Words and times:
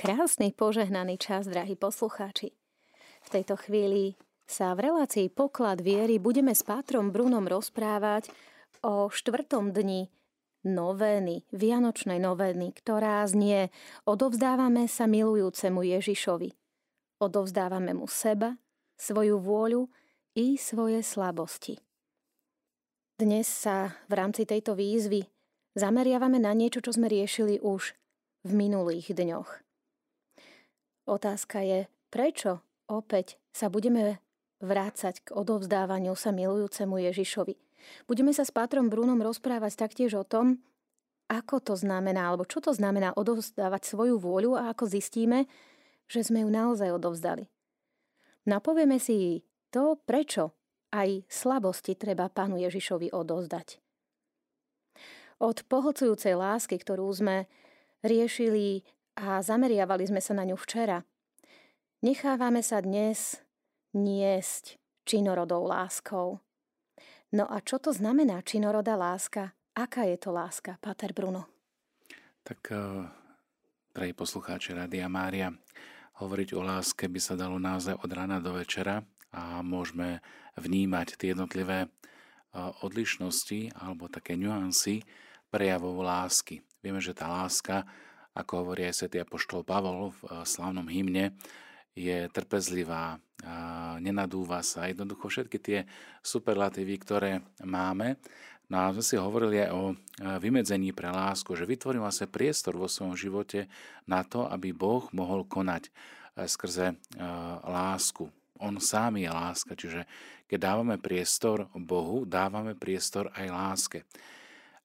Krásny 0.00 0.56
požehnaný 0.56 1.20
čas, 1.20 1.44
drahí 1.44 1.76
poslucháči. 1.76 2.56
V 3.20 3.28
tejto 3.28 3.60
chvíli 3.60 4.16
sa 4.48 4.72
v 4.72 4.88
relácii 4.88 5.28
Poklad 5.28 5.84
viery 5.84 6.16
budeme 6.16 6.56
s 6.56 6.64
Pátrom 6.64 7.12
Brunom 7.12 7.44
rozprávať 7.44 8.32
o 8.80 9.12
štvrtom 9.12 9.76
dni 9.76 10.08
novény, 10.64 11.44
Vianočnej 11.52 12.16
novény, 12.16 12.72
ktorá 12.80 13.20
znie 13.28 13.68
Odovzdávame 14.08 14.88
sa 14.88 15.04
milujúcemu 15.04 15.84
Ježišovi. 16.00 16.48
Odovzdávame 17.20 17.92
mu 17.92 18.08
seba, 18.08 18.56
svoju 18.96 19.36
vôľu 19.36 19.84
i 20.32 20.56
svoje 20.56 21.04
slabosti. 21.04 21.76
Dnes 23.20 23.52
sa 23.52 24.00
v 24.08 24.16
rámci 24.16 24.48
tejto 24.48 24.72
výzvy 24.72 25.28
zameriavame 25.76 26.40
na 26.40 26.56
niečo, 26.56 26.80
čo 26.80 26.96
sme 26.96 27.04
riešili 27.04 27.60
už 27.60 27.92
v 28.48 28.50
minulých 28.56 29.12
dňoch. 29.12 29.60
Otázka 31.10 31.66
je, 31.66 31.90
prečo 32.06 32.62
opäť 32.86 33.42
sa 33.50 33.66
budeme 33.66 34.22
vrácať 34.62 35.26
k 35.26 35.34
odovzdávaniu 35.34 36.14
sa 36.14 36.30
milujúcemu 36.30 37.10
Ježišovi. 37.10 37.58
Budeme 38.06 38.30
sa 38.30 38.46
s 38.46 38.54
Pátrom 38.54 38.86
Brunom 38.86 39.18
rozprávať 39.18 39.74
taktiež 39.74 40.14
o 40.14 40.22
tom, 40.22 40.62
ako 41.26 41.58
to 41.58 41.74
znamená, 41.74 42.30
alebo 42.30 42.46
čo 42.46 42.62
to 42.62 42.70
znamená 42.70 43.10
odovzdávať 43.18 43.90
svoju 43.90 44.22
vôľu 44.22 44.54
a 44.54 44.70
ako 44.70 44.86
zistíme, 44.86 45.50
že 46.06 46.22
sme 46.22 46.46
ju 46.46 46.48
naozaj 46.50 46.94
odovzdali. 46.94 47.50
Napovieme 48.46 49.02
si 49.02 49.42
to, 49.74 49.98
prečo 50.06 50.54
aj 50.94 51.26
slabosti 51.26 51.98
treba 51.98 52.30
Pánu 52.30 52.54
Ježišovi 52.62 53.10
odozdať. 53.10 53.82
Od 55.42 55.58
pohlcujúcej 55.66 56.38
lásky, 56.38 56.78
ktorú 56.78 57.10
sme 57.10 57.50
riešili 58.06 58.86
a 59.16 59.42
zameriavali 59.42 60.06
sme 60.06 60.22
sa 60.22 60.36
na 60.36 60.46
ňu 60.46 60.54
včera, 60.54 61.02
nechávame 62.04 62.62
sa 62.62 62.82
dnes 62.84 63.42
niesť 63.96 64.78
činorodou 65.08 65.66
láskou. 65.66 66.38
No 67.30 67.44
a 67.46 67.62
čo 67.62 67.78
to 67.78 67.94
znamená 67.94 68.42
činorodá 68.42 68.98
láska? 68.98 69.54
Aká 69.74 70.06
je 70.06 70.18
to 70.18 70.34
láska, 70.34 70.78
Pater 70.82 71.14
Bruno? 71.14 71.46
Tak, 72.42 72.60
uh, 72.74 73.06
drahí 73.94 74.14
poslucháči 74.14 74.74
Rádia 74.74 75.06
Mária, 75.06 75.54
hovoriť 76.18 76.48
o 76.58 76.62
láske 76.66 77.06
by 77.06 77.20
sa 77.22 77.38
dalo 77.38 77.56
naozaj 77.56 77.96
od 77.96 78.10
rána 78.10 78.42
do 78.42 78.52
večera 78.54 79.02
a 79.30 79.62
môžeme 79.62 80.18
vnímať 80.58 81.16
tie 81.16 81.32
jednotlivé 81.32 81.86
odlišnosti 82.82 83.78
alebo 83.78 84.10
také 84.10 84.34
nuancy 84.34 85.06
prejavov 85.54 86.02
lásky. 86.02 86.62
Vieme, 86.82 86.98
že 86.98 87.14
tá 87.14 87.30
láska, 87.30 87.86
ako 88.34 88.52
hovorí 88.62 88.86
aj 88.86 88.94
svätý 89.04 89.18
apoštol 89.22 89.66
Pavol 89.66 90.14
v 90.14 90.46
slávnom 90.46 90.86
hymne, 90.86 91.34
je 91.94 92.30
trpezlivá, 92.30 93.18
nenadúva 93.98 94.62
sa, 94.62 94.86
jednoducho 94.86 95.26
všetky 95.26 95.58
tie 95.58 95.78
superlatívy, 96.22 96.94
ktoré 97.02 97.32
máme. 97.66 98.14
No 98.70 98.86
a 98.86 98.94
sme 98.94 99.02
si 99.02 99.18
hovorili 99.18 99.66
aj 99.66 99.70
o 99.74 99.82
vymedzení 100.38 100.94
pre 100.94 101.10
lásku, 101.10 101.50
že 101.58 101.66
vytvoril 101.66 102.06
sa 102.14 102.30
priestor 102.30 102.78
vo 102.78 102.86
svojom 102.86 103.18
živote 103.18 103.66
na 104.06 104.22
to, 104.22 104.46
aby 104.46 104.70
Boh 104.70 105.10
mohol 105.10 105.42
konať 105.42 105.90
skrze 106.46 106.94
lásku, 107.66 108.30
on 108.62 108.78
sám 108.78 109.18
je 109.18 109.26
láska, 109.26 109.74
čiže 109.74 110.06
keď 110.46 110.58
dávame 110.62 110.96
priestor 111.02 111.66
Bohu, 111.74 112.22
dávame 112.22 112.78
priestor 112.78 113.32
aj 113.34 113.46
láske. 113.50 113.98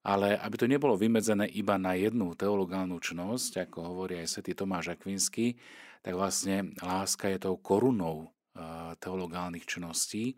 Ale 0.06 0.38
aby 0.38 0.56
to 0.62 0.70
nebolo 0.70 0.94
vymedzené 0.94 1.50
iba 1.58 1.82
na 1.82 1.98
jednu 1.98 2.38
teologálnu 2.38 3.02
čnosť, 3.02 3.66
ako 3.66 3.78
hovorí 3.82 4.22
aj 4.22 4.38
svätý 4.38 4.54
Tomáš 4.54 4.94
Akvinský, 4.94 5.58
tak 6.06 6.14
vlastne 6.14 6.78
láska 6.78 7.34
je 7.34 7.42
tou 7.42 7.58
korunou 7.58 8.30
eh, 8.30 8.94
teologálnych 9.02 9.66
čností, 9.66 10.38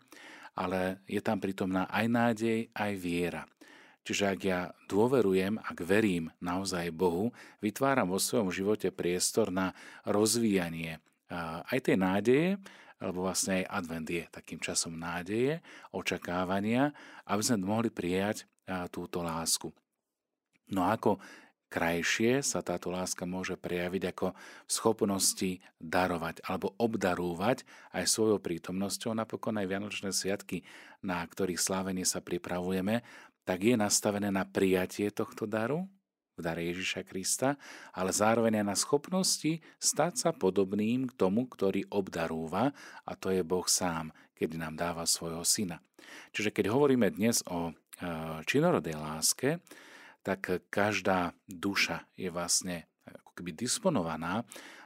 ale 0.56 1.04
je 1.04 1.20
tam 1.20 1.36
pritomná 1.36 1.84
aj 1.92 2.06
nádej, 2.08 2.58
aj 2.72 2.92
viera. 2.96 3.44
Čiže 4.08 4.24
ak 4.24 4.40
ja 4.40 4.72
dôverujem, 4.88 5.60
ak 5.60 5.84
verím 5.84 6.32
naozaj 6.40 6.88
Bohu, 6.96 7.36
vytváram 7.60 8.08
vo 8.08 8.16
svojom 8.16 8.48
živote 8.48 8.88
priestor 8.88 9.52
na 9.52 9.76
rozvíjanie 10.08 10.96
eh, 10.96 11.60
aj 11.68 11.92
tej 11.92 11.96
nádeje, 12.00 12.48
alebo 12.98 13.28
vlastne 13.28 13.62
aj 13.62 13.84
advent 13.84 14.08
je 14.08 14.24
takým 14.32 14.58
časom 14.58 14.96
nádeje, 14.96 15.60
očakávania, 15.92 16.96
aby 17.28 17.42
sme 17.44 17.68
mohli 17.68 17.92
prijať 17.92 18.48
túto 18.92 19.24
lásku. 19.24 19.72
No 20.68 20.84
ako 20.84 21.16
krajšie 21.72 22.40
sa 22.40 22.64
táto 22.64 22.88
láska 22.92 23.24
môže 23.28 23.56
prejaviť 23.56 24.12
ako 24.12 24.26
v 24.36 24.70
schopnosti 24.70 25.50
darovať 25.80 26.44
alebo 26.44 26.76
obdarúvať 26.76 27.64
aj 27.92 28.04
svojou 28.08 28.40
prítomnosťou. 28.40 29.16
Napokon 29.16 29.56
aj 29.60 29.68
Vianočné 29.68 30.10
sviatky, 30.12 30.64
na 31.00 31.24
ktorých 31.24 31.60
slávenie 31.60 32.04
sa 32.04 32.20
pripravujeme, 32.24 33.04
tak 33.48 33.64
je 33.64 33.76
nastavené 33.76 34.28
na 34.28 34.44
prijatie 34.44 35.08
tohto 35.08 35.48
daru, 35.48 35.88
v 36.38 36.40
dare 36.46 36.62
Ježiša 36.70 37.02
Krista, 37.02 37.58
ale 37.90 38.14
zároveň 38.14 38.62
aj 38.62 38.66
na 38.70 38.76
schopnosti 38.78 39.58
stať 39.82 40.12
sa 40.14 40.30
podobným 40.30 41.10
k 41.10 41.12
tomu, 41.18 41.50
ktorý 41.50 41.90
obdarúva, 41.90 42.70
a 43.02 43.12
to 43.18 43.34
je 43.34 43.42
Boh 43.42 43.66
sám, 43.66 44.14
keď 44.38 44.54
nám 44.54 44.78
dáva 44.78 45.02
svojho 45.02 45.42
syna. 45.42 45.82
Čiže 46.30 46.54
keď 46.54 46.70
hovoríme 46.70 47.10
dnes 47.10 47.42
o 47.50 47.74
činorodej 48.46 48.96
láske, 48.98 49.58
tak 50.22 50.68
každá 50.68 51.32
duša 51.48 52.04
je 52.18 52.28
vlastne 52.28 52.90
ako 53.06 53.30
keby 53.38 53.56
disponovaná 53.56 54.44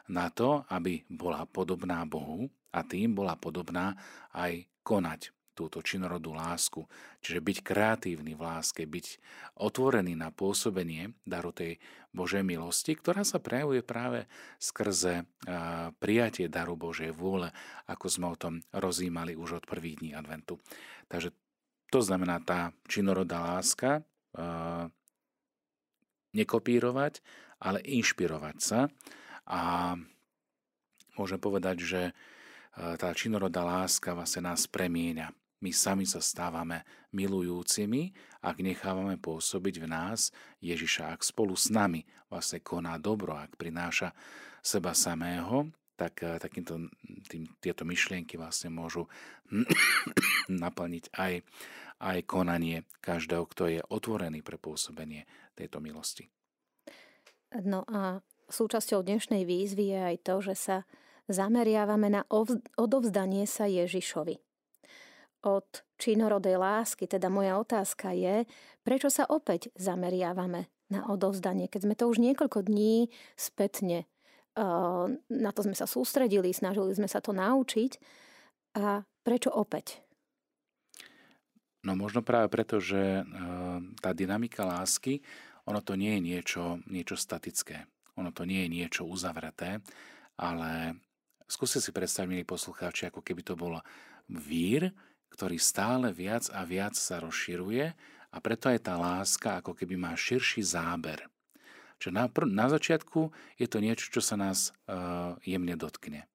na 0.09 0.27
to, 0.31 0.63
aby 0.71 1.03
bola 1.11 1.47
podobná 1.49 2.05
Bohu 2.07 2.47
a 2.73 2.85
tým 2.87 3.17
bola 3.17 3.35
podobná 3.35 3.97
aj 4.33 4.69
konať 4.83 5.35
túto 5.53 5.85
činorodú 5.85 6.33
lásku. 6.33 6.81
Čiže 7.21 7.45
byť 7.45 7.59
kreatívny 7.61 8.33
v 8.33 8.41
láske, 8.41 8.89
byť 8.89 9.07
otvorený 9.61 10.17
na 10.17 10.33
pôsobenie 10.33 11.13
daru 11.29 11.53
tej 11.53 11.77
Božej 12.09 12.41
milosti, 12.41 12.97
ktorá 12.97 13.21
sa 13.21 13.37
prejavuje 13.37 13.85
práve 13.85 14.25
skrze 14.57 15.29
prijatie 16.01 16.49
daru 16.49 16.81
Božej 16.81 17.13
vôle, 17.13 17.53
ako 17.85 18.07
sme 18.09 18.27
o 18.33 18.41
tom 18.41 18.65
rozímali 18.73 19.37
už 19.37 19.61
od 19.61 19.65
prvých 19.69 20.01
dní 20.01 20.11
adventu. 20.17 20.57
Takže 21.13 21.37
to 21.93 22.01
znamená 22.01 22.41
tá 22.41 22.73
činorodá 22.89 23.45
láska, 23.45 24.01
nekopírovať, 26.33 27.21
ale 27.61 27.85
inšpirovať 27.85 28.57
sa. 28.65 28.89
A 29.45 29.93
môžem 31.21 31.37
povedať, 31.37 31.85
že 31.85 32.03
tá 32.73 33.13
činorodá 33.13 33.61
láska 33.61 34.17
vlastne 34.17 34.49
nás 34.49 34.65
premieňa 34.65 35.29
my 35.63 35.71
sami 35.71 36.03
sa 36.03 36.19
stávame 36.19 36.83
milujúcimi, 37.15 38.11
ak 38.43 38.59
nechávame 38.59 39.15
pôsobiť 39.15 39.79
v 39.79 39.87
nás 39.87 40.35
Ježiša, 40.59 41.15
ak 41.15 41.23
spolu 41.23 41.55
s 41.55 41.71
nami 41.71 42.03
vlastne 42.27 42.59
koná 42.59 42.99
dobro, 42.99 43.39
ak 43.39 43.55
prináša 43.55 44.11
seba 44.59 44.91
samého, 44.91 45.71
tak 46.03 46.27
eh, 46.27 46.43
takýmto, 46.43 46.91
tým, 47.31 47.47
tieto 47.63 47.87
myšlienky 47.87 48.35
vlastne 48.35 48.75
môžu 48.75 49.07
naplniť 50.65 51.15
aj, 51.15 51.33
aj 52.03 52.19
konanie 52.27 52.83
každého, 52.99 53.47
kto 53.47 53.63
je 53.71 53.81
otvorený 53.87 54.43
pre 54.43 54.59
pôsobenie 54.59 55.31
tejto 55.55 55.79
milosti. 55.79 56.27
No 57.63 57.87
a 57.87 58.25
súčasťou 58.51 59.05
dnešnej 59.07 59.47
výzvy 59.47 59.95
je 59.95 60.01
aj 60.01 60.17
to, 60.25 60.35
že 60.43 60.55
sa 60.57 60.77
zameriavame 61.31 62.11
na 62.11 62.23
odovzdanie 62.75 63.47
sa 63.47 63.71
Ježišovi 63.71 64.41
od 65.43 65.69
činorodej 65.99 66.57
lásky. 66.59 67.07
Teda 67.07 67.29
moja 67.29 67.59
otázka 67.61 68.15
je, 68.15 68.49
prečo 68.83 69.13
sa 69.13 69.29
opäť 69.29 69.71
zameriavame 69.75 70.71
na 70.89 71.07
odovzdanie, 71.09 71.69
keď 71.69 71.81
sme 71.85 71.95
to 71.95 72.09
už 72.09 72.19
niekoľko 72.21 72.67
dní 72.67 73.13
spätne 73.37 74.09
na 74.55 75.51
to 75.55 75.61
sme 75.65 75.77
sa 75.77 75.89
sústredili, 75.89 76.53
snažili 76.53 76.93
sme 76.93 77.09
sa 77.09 77.25
to 77.25 77.33
naučiť. 77.33 77.93
A 78.77 79.05
prečo 79.25 79.53
opäť? 79.53 80.01
No 81.83 81.99
možno 81.99 82.23
práve 82.23 82.47
preto, 82.53 82.79
že 82.79 83.27
tá 83.99 84.15
dynamika 84.15 84.63
lásky, 84.63 85.25
ono 85.67 85.83
to 85.83 85.99
nie 85.99 86.15
je 86.19 86.21
niečo, 86.23 86.63
niečo 86.87 87.19
statické. 87.19 87.91
Ono 88.21 88.29
to 88.29 88.45
nie 88.45 88.69
je 88.69 88.69
niečo 88.69 89.03
uzavreté, 89.09 89.81
ale 90.37 91.01
skúste 91.49 91.81
si 91.81 91.89
predstaviť, 91.97 92.29
milí 92.29 92.45
poslucháči, 92.45 93.09
ako 93.09 93.25
keby 93.25 93.41
to 93.41 93.57
bol 93.57 93.81
vír, 94.29 94.93
ktorý 95.33 95.57
stále 95.57 96.13
viac 96.13 96.45
a 96.53 96.61
viac 96.69 96.93
sa 96.93 97.25
rozširuje 97.25 97.85
a 98.33 98.37
preto 98.37 98.69
aj 98.69 98.85
tá 98.85 99.01
láska 99.01 99.65
ako 99.65 99.73
keby 99.73 99.97
má 99.97 100.13
širší 100.13 100.61
záber. 100.61 101.25
Čo 102.03 102.11
na, 102.11 102.27
pr- 102.27 102.51
na 102.51 102.67
začiatku 102.67 103.31
je 103.63 103.71
to 103.71 103.79
niečo, 103.79 104.11
čo 104.11 104.19
sa 104.19 104.35
nás 104.35 104.75
uh, 104.91 105.39
jemne 105.47 105.79
dotkne. 105.79 106.27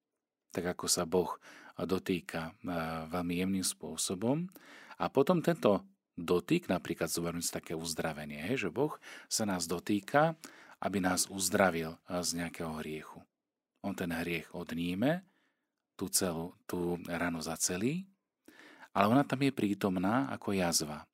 Tak 0.55 0.79
ako 0.79 0.87
sa 0.87 1.03
Boh 1.03 1.35
dotýka 1.75 2.55
uh, 2.63 3.11
veľmi 3.11 3.35
jemným 3.43 3.67
spôsobom. 3.67 4.47
A 4.95 5.11
potom 5.11 5.43
tento 5.43 5.83
dotyk, 6.15 6.71
napríklad 6.71 7.11
zoberme 7.11 7.43
také 7.43 7.75
uzdravenie, 7.75 8.47
hej, 8.47 8.67
že 8.67 8.69
Boh 8.71 8.95
sa 9.27 9.43
nás 9.43 9.67
dotýka, 9.67 10.39
aby 10.79 11.03
nás 11.03 11.27
uzdravil 11.27 11.99
z 12.07 12.29
nejakého 12.39 12.79
hriechu. 12.79 13.19
on 13.83 13.93
ten 13.93 14.09
hriech 14.09 14.49
odníme, 14.55 15.21
tú, 15.97 16.09
celú, 16.09 16.53
tú 16.69 17.01
ranu 17.09 17.41
zacelí, 17.41 18.05
ale 18.93 19.05
ona 19.09 19.25
tam 19.25 19.41
je 19.41 19.53
prítomná 19.53 20.29
ako 20.33 20.53
jazva. 20.53 21.05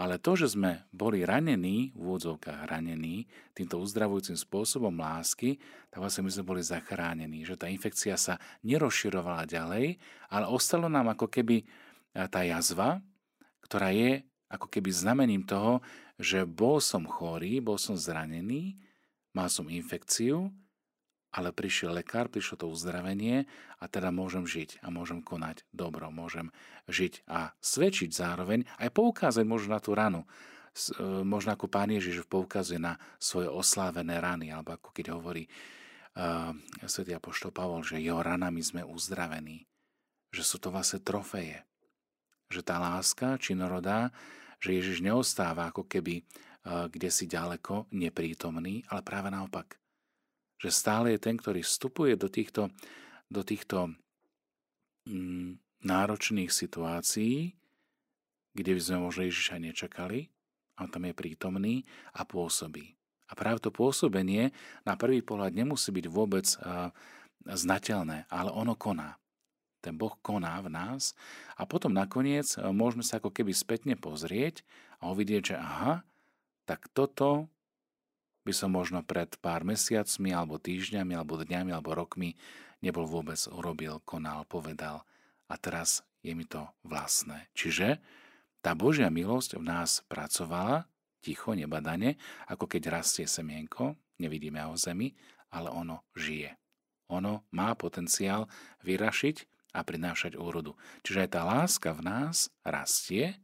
Ale 0.00 0.16
to, 0.16 0.32
že 0.32 0.56
sme 0.56 0.88
boli 0.96 1.28
ranení, 1.28 1.92
v 1.92 2.00
úvodzovkách 2.00 2.72
ranení, 2.72 3.28
týmto 3.52 3.76
uzdravujúcim 3.84 4.32
spôsobom 4.32 4.96
lásky, 4.96 5.60
tak 5.92 6.00
vlastne 6.00 6.24
my 6.24 6.32
sme 6.32 6.48
boli 6.48 6.64
zachránení, 6.64 7.44
že 7.44 7.60
tá 7.60 7.68
infekcia 7.68 8.16
sa 8.16 8.40
nerozširovala 8.64 9.44
ďalej, 9.44 10.00
ale 10.32 10.44
ostalo 10.48 10.88
nám 10.88 11.12
ako 11.12 11.28
keby 11.28 11.68
tá 12.32 12.40
jazva, 12.40 13.04
ktorá 13.60 13.92
je 13.92 14.24
ako 14.48 14.72
keby 14.72 14.88
znamením 14.88 15.44
toho, 15.44 15.84
že 16.16 16.48
bol 16.48 16.80
som 16.80 17.04
chorý, 17.04 17.60
bol 17.60 17.76
som 17.76 17.92
zranený, 17.92 18.80
mal 19.36 19.52
som 19.52 19.68
infekciu, 19.68 20.48
ale 21.30 21.54
prišiel 21.54 21.94
lekár, 21.94 22.26
prišlo 22.26 22.58
to 22.58 22.66
uzdravenie 22.66 23.46
a 23.78 23.84
teda 23.86 24.10
môžem 24.10 24.42
žiť 24.42 24.82
a 24.82 24.90
môžem 24.90 25.22
konať 25.22 25.62
dobro, 25.70 26.10
môžem 26.10 26.50
žiť 26.90 27.22
a 27.30 27.54
svedčiť 27.62 28.10
zároveň, 28.10 28.66
aj 28.82 28.90
poukázať 28.90 29.46
možno 29.46 29.78
na 29.78 29.80
tú 29.80 29.94
ranu. 29.94 30.26
E, 30.26 31.02
možno 31.22 31.54
ako 31.54 31.70
pán 31.70 31.94
Ježiš 31.94 32.26
poukazuje 32.26 32.82
na 32.82 32.98
svoje 33.22 33.46
oslávené 33.46 34.18
rany, 34.18 34.50
alebo 34.50 34.74
ako 34.74 34.90
keď 34.90 35.14
hovorí 35.14 35.46
uh, 35.46 36.54
svätý 36.86 37.14
apoštol 37.14 37.54
Pavol, 37.54 37.82
že 37.86 38.02
jeho 38.02 38.22
ranami 38.22 38.62
sme 38.62 38.82
uzdravení, 38.82 39.66
že 40.34 40.42
sú 40.42 40.58
to 40.58 40.74
vlastne 40.74 41.02
trofeje, 41.02 41.62
že 42.50 42.60
tá 42.66 42.82
láska 42.82 43.38
činorodá, 43.38 44.10
že 44.58 44.74
Ježiš 44.74 45.02
neostáva 45.02 45.70
ako 45.70 45.86
keby 45.86 46.22
uh, 46.22 46.86
kde 46.90 47.10
si 47.10 47.30
ďaleko, 47.30 47.90
neprítomný, 47.94 48.82
ale 48.90 49.00
práve 49.06 49.30
naopak 49.30 49.79
že 50.60 50.68
stále 50.68 51.16
je 51.16 51.24
ten, 51.24 51.40
ktorý 51.40 51.64
vstupuje 51.64 52.20
do 52.20 52.28
týchto, 52.28 52.68
do 53.32 53.40
týchto 53.40 53.96
mm, 55.08 55.56
náročných 55.80 56.52
situácií, 56.52 57.56
kde 58.52 58.70
by 58.76 58.80
sme 58.80 58.98
možno 59.00 59.24
Ježiša 59.24 59.56
nečakali, 59.56 60.28
a 60.76 60.84
on 60.84 60.92
tam 60.92 61.08
je 61.08 61.16
prítomný 61.16 61.84
a 62.16 62.24
pôsobí. 62.24 62.96
A 63.30 63.32
práve 63.36 63.62
to 63.62 63.70
pôsobenie 63.70 64.50
na 64.82 64.96
prvý 64.96 65.22
pohľad 65.22 65.52
nemusí 65.54 65.92
byť 65.92 66.06
vôbec 66.08 66.48
uh, 66.60 66.90
znateľné, 67.44 68.26
ale 68.32 68.50
ono 68.50 68.74
koná. 68.74 69.20
Ten 69.80 69.96
Boh 69.96 70.12
koná 70.20 70.60
v 70.60 70.68
nás 70.68 71.16
a 71.56 71.64
potom 71.64 71.92
nakoniec 71.92 72.52
môžeme 72.68 73.00
sa 73.00 73.16
ako 73.16 73.32
keby 73.32 73.52
spätne 73.56 73.94
pozrieť 73.96 74.60
a 75.00 75.08
uvidieť, 75.08 75.54
že 75.54 75.56
aha, 75.56 76.04
tak 76.68 76.84
toto 76.92 77.48
by 78.50 78.54
som 78.66 78.74
možno 78.74 79.06
pred 79.06 79.30
pár 79.38 79.62
mesiacmi, 79.62 80.34
alebo 80.34 80.58
týždňami, 80.58 81.14
alebo 81.14 81.38
dňami, 81.38 81.70
alebo 81.70 81.94
rokmi 81.94 82.34
nebol 82.82 83.06
vôbec 83.06 83.38
urobil, 83.46 84.02
konal, 84.02 84.42
povedal. 84.42 85.06
A 85.46 85.54
teraz 85.54 86.02
je 86.26 86.34
mi 86.34 86.42
to 86.42 86.66
vlastné. 86.82 87.46
Čiže 87.54 88.02
tá 88.58 88.74
Božia 88.74 89.06
milosť 89.06 89.54
v 89.54 89.70
nás 89.70 90.02
pracovala 90.10 90.90
ticho, 91.22 91.54
nebadane, 91.54 92.18
ako 92.50 92.66
keď 92.66 92.90
rastie 92.90 93.30
semienko, 93.30 93.94
nevidíme 94.18 94.58
ho 94.66 94.74
zemi, 94.74 95.14
ale 95.54 95.70
ono 95.70 96.02
žije. 96.18 96.50
Ono 97.14 97.46
má 97.54 97.70
potenciál 97.78 98.50
vyrašiť 98.82 99.46
a 99.78 99.86
prinášať 99.86 100.34
úrodu. 100.34 100.74
Čiže 101.06 101.22
aj 101.22 101.30
tá 101.30 101.42
láska 101.46 101.94
v 101.94 102.02
nás 102.02 102.50
rastie 102.66 103.38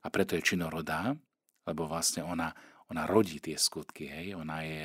a 0.00 0.08
preto 0.08 0.32
je 0.32 0.48
činorodá, 0.48 1.12
lebo 1.68 1.84
vlastne 1.84 2.24
ona 2.24 2.56
ona 2.90 3.06
rodí 3.06 3.38
tie 3.38 3.54
skutky, 3.54 4.10
hej, 4.10 4.34
ona 4.34 4.66
je, 4.66 4.82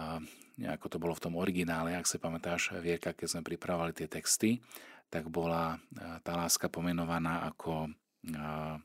uh, 0.00 0.20
ako 0.64 0.86
to 0.88 0.96
bolo 0.96 1.12
v 1.12 1.22
tom 1.28 1.34
originále, 1.36 1.92
ak 1.92 2.08
sa 2.08 2.16
pamätáš, 2.16 2.74
Vierka, 2.80 3.12
keď 3.12 3.36
sme 3.36 3.42
pripravovali 3.44 3.92
tie 3.92 4.08
texty, 4.08 4.58
tak 5.12 5.28
bola 5.28 5.76
uh, 5.76 6.18
tá 6.24 6.34
láska 6.34 6.72
pomenovaná 6.72 7.46
ako 7.52 7.92
uh, 8.32 8.76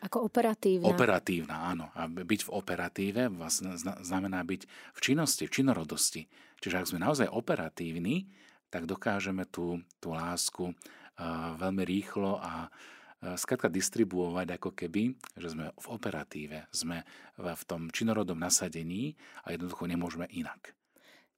ako 0.00 0.32
operatívna. 0.32 0.88
Operatívna, 0.88 1.76
áno. 1.76 1.92
A 1.92 2.08
byť 2.08 2.48
v 2.48 2.54
operatíve 2.56 3.28
vlastne 3.28 3.76
znamená 3.76 4.40
byť 4.40 4.64
v 4.96 5.00
činnosti, 5.04 5.44
v 5.44 5.60
činorodosti. 5.60 6.24
Čiže 6.56 6.80
ak 6.80 6.88
sme 6.88 7.04
naozaj 7.04 7.28
operatívni, 7.28 8.24
tak 8.72 8.88
dokážeme 8.88 9.44
tú, 9.44 9.84
tú 10.00 10.16
lásku 10.16 10.72
uh, 10.72 11.52
veľmi 11.60 11.84
rýchlo 11.84 12.40
a 12.40 12.72
E, 12.99 12.99
skrátka 13.20 13.68
distribuovať 13.68 14.56
ako 14.56 14.70
keby, 14.72 15.12
že 15.36 15.52
sme 15.52 15.76
v 15.76 15.86
operatíve, 15.92 16.64
sme 16.72 17.04
v 17.36 17.62
tom 17.68 17.92
činorodom 17.92 18.40
nasadení 18.40 19.16
a 19.44 19.52
jednoducho 19.52 19.84
nemôžeme 19.84 20.24
inak. 20.32 20.72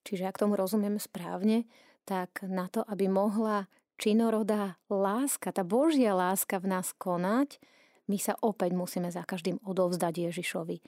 Čiže 0.07 0.31
ak 0.31 0.39
tomu 0.39 0.55
rozumiem 0.55 0.99
správne, 0.99 1.67
tak 2.07 2.43
na 2.47 2.67
to, 2.67 2.83
aby 2.87 3.07
mohla 3.07 3.71
činorodá 3.99 4.79
láska, 4.91 5.55
tá 5.55 5.63
Božia 5.63 6.15
láska 6.15 6.59
v 6.59 6.71
nás 6.75 6.91
konať, 6.95 7.59
my 8.11 8.19
sa 8.19 8.35
opäť 8.43 8.75
musíme 8.75 9.11
za 9.11 9.23
každým 9.23 9.63
odovzdať 9.63 10.31
Ježišovi. 10.31 10.83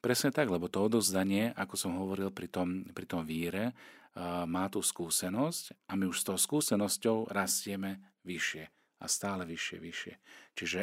Presne 0.00 0.32
tak, 0.32 0.52
lebo 0.52 0.68
to 0.68 0.84
odovzdanie, 0.84 1.52
ako 1.56 1.76
som 1.76 1.96
hovoril 1.96 2.28
pri 2.28 2.48
tom, 2.48 2.84
pri 2.92 3.08
tom 3.08 3.24
víre, 3.24 3.72
e, 3.72 3.72
má 4.44 4.68
tú 4.68 4.84
skúsenosť 4.84 5.88
a 5.88 5.92
my 5.96 6.12
už 6.12 6.16
s 6.20 6.26
tou 6.28 6.36
skúsenosťou 6.36 7.32
rastieme 7.32 8.04
vyššie 8.24 8.83
a 9.04 9.06
stále 9.06 9.44
vyššie, 9.44 9.76
vyššie. 9.84 10.14
Čiže 10.56 10.80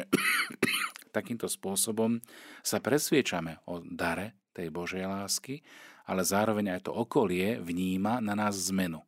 takýmto 1.16 1.50
spôsobom 1.50 2.22
sa 2.62 2.78
presviečame 2.78 3.58
o 3.66 3.82
dare 3.82 4.38
tej 4.54 4.70
Božej 4.70 5.02
lásky, 5.02 5.66
ale 6.06 6.22
zároveň 6.22 6.78
aj 6.78 6.86
to 6.86 6.92
okolie 6.94 7.58
vníma 7.58 8.22
na 8.22 8.38
nás 8.38 8.54
zmenu. 8.70 9.02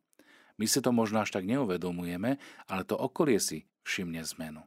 My 0.59 0.67
si 0.67 0.79
to 0.79 0.91
možno 0.91 1.23
až 1.23 1.35
tak 1.35 1.47
neuvedomujeme, 1.47 2.39
ale 2.67 2.81
to 2.87 2.95
okolie 2.95 3.39
si 3.39 3.67
všimne 3.83 4.23
zmenu. 4.35 4.63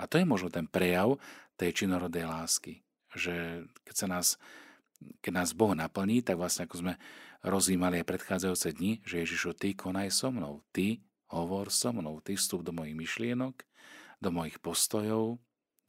A 0.00 0.08
to 0.08 0.16
je 0.16 0.24
možno 0.24 0.48
ten 0.48 0.64
prejav 0.64 1.20
tej 1.60 1.84
činorodej 1.84 2.24
lásky, 2.24 2.80
že 3.12 3.68
keď, 3.84 3.94
sa 3.96 4.06
nás, 4.08 4.26
keď 5.20 5.32
nás 5.44 5.52
Boh 5.52 5.76
naplní, 5.76 6.24
tak 6.24 6.40
vlastne 6.40 6.64
ako 6.64 6.80
sme 6.80 6.94
rozímali 7.44 8.00
aj 8.00 8.08
predchádzajúce 8.08 8.68
dni, 8.80 8.92
že 9.04 9.20
Ježišu, 9.20 9.52
Ty 9.52 9.76
konaj 9.76 10.08
so 10.08 10.32
mnou, 10.32 10.64
Ty 10.72 11.04
Hovor 11.30 11.70
so 11.70 11.94
mnou, 11.94 12.18
ty 12.22 12.34
vstup 12.34 12.66
do 12.66 12.74
mojich 12.74 12.94
myšlienok, 12.98 13.62
do 14.18 14.30
mojich 14.34 14.58
postojov, 14.58 15.38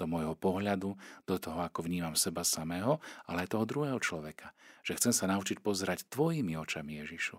do 0.02 0.06
môjho 0.10 0.34
pohľadu, 0.34 0.98
do 1.30 1.36
toho, 1.38 1.62
ako 1.62 1.86
vnímam 1.86 2.18
seba 2.18 2.42
samého, 2.42 2.98
ale 3.30 3.46
aj 3.46 3.54
toho 3.54 3.66
druhého 3.70 4.00
človeka. 4.02 4.54
Že 4.82 4.98
chcem 4.98 5.14
sa 5.14 5.30
naučiť 5.30 5.62
pozerať 5.62 6.10
tvojimi 6.10 6.58
očami 6.58 6.98
Ježišu. 7.06 7.38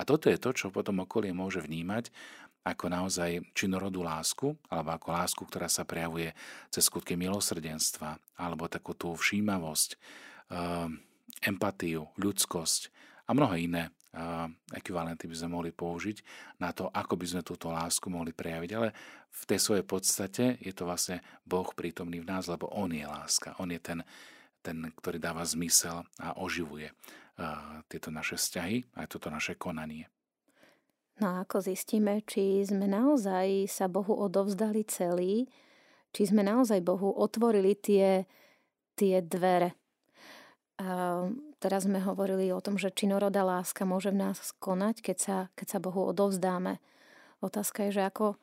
A 0.00 0.08
toto 0.08 0.32
je 0.32 0.40
to, 0.40 0.56
čo 0.56 0.72
potom 0.72 1.04
okolie 1.04 1.36
môže 1.36 1.60
vnímať 1.60 2.08
ako 2.60 2.92
naozaj 2.92 3.40
činorodú 3.56 4.04
lásku, 4.04 4.52
alebo 4.68 4.92
ako 4.92 5.08
lásku, 5.12 5.42
ktorá 5.44 5.68
sa 5.68 5.88
prejavuje 5.88 6.36
cez 6.68 6.88
skutky 6.88 7.16
milosrdenstva, 7.16 8.20
alebo 8.36 8.68
takú 8.68 8.92
tú 8.92 9.16
všímavosť, 9.16 9.96
ehm, 10.52 11.00
empatiu, 11.40 12.12
ľudskosť 12.20 12.92
a 13.28 13.30
mnohé 13.32 13.64
iné 13.64 13.82
ekvivalenty 14.74 15.30
by 15.30 15.36
sme 15.38 15.54
mohli 15.54 15.70
použiť 15.70 16.22
na 16.58 16.74
to, 16.74 16.90
ako 16.90 17.14
by 17.14 17.26
sme 17.30 17.42
túto 17.46 17.70
lásku 17.70 18.10
mohli 18.10 18.34
prejaviť. 18.34 18.70
Ale 18.74 18.90
v 19.30 19.42
tej 19.46 19.60
svojej 19.62 19.86
podstate 19.86 20.58
je 20.58 20.74
to 20.74 20.82
vlastne 20.86 21.22
Boh 21.46 21.70
prítomný 21.70 22.18
v 22.18 22.28
nás, 22.28 22.50
lebo 22.50 22.66
On 22.74 22.90
je 22.90 23.06
láska. 23.06 23.54
On 23.62 23.70
je 23.70 23.78
ten, 23.78 24.02
ten 24.60 24.90
ktorý 24.98 25.22
dáva 25.22 25.46
zmysel 25.46 26.02
a 26.18 26.34
oživuje 26.42 26.90
tieto 27.88 28.12
naše 28.12 28.36
vzťahy 28.36 29.00
aj 29.00 29.06
toto 29.08 29.32
naše 29.32 29.56
konanie. 29.56 30.10
No 31.20 31.36
a 31.36 31.44
ako 31.44 31.60
zistíme, 31.64 32.24
či 32.24 32.64
sme 32.64 32.88
naozaj 32.88 33.68
sa 33.68 33.88
Bohu 33.88 34.16
odovzdali 34.16 34.84
celý, 34.88 35.48
či 36.12 36.22
sme 36.28 36.40
naozaj 36.40 36.80
Bohu 36.80 37.12
otvorili 37.12 37.76
tie, 37.76 38.24
tie 38.96 39.20
dvere. 39.20 39.76
Teraz 41.60 41.84
sme 41.84 42.00
hovorili 42.00 42.48
o 42.56 42.64
tom, 42.64 42.80
že 42.80 42.88
činorodá 42.88 43.44
láska 43.44 43.84
môže 43.84 44.08
v 44.08 44.24
nás 44.24 44.40
konať, 44.56 45.04
keď 45.04 45.16
sa, 45.20 45.36
keď 45.52 45.66
sa 45.76 45.78
Bohu 45.78 46.08
odovzdáme. 46.08 46.80
Otázka 47.44 47.84
je, 47.88 48.00
že 48.00 48.02
ako, 48.08 48.40